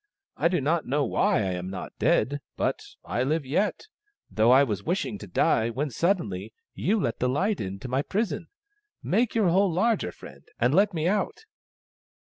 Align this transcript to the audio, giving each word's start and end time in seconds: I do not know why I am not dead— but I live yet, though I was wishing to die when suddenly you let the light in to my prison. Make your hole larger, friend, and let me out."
I 0.35 0.47
do 0.47 0.59
not 0.59 0.87
know 0.87 1.05
why 1.05 1.41
I 1.43 1.51
am 1.51 1.69
not 1.69 1.93
dead— 1.99 2.41
but 2.57 2.81
I 3.05 3.21
live 3.21 3.45
yet, 3.45 3.85
though 4.31 4.49
I 4.49 4.63
was 4.63 4.81
wishing 4.83 5.19
to 5.19 5.27
die 5.27 5.69
when 5.69 5.91
suddenly 5.91 6.53
you 6.73 6.99
let 6.99 7.19
the 7.19 7.29
light 7.29 7.61
in 7.61 7.77
to 7.81 7.87
my 7.87 8.01
prison. 8.01 8.47
Make 9.03 9.35
your 9.35 9.49
hole 9.49 9.71
larger, 9.71 10.11
friend, 10.11 10.41
and 10.57 10.73
let 10.73 10.95
me 10.95 11.07
out." 11.07 11.45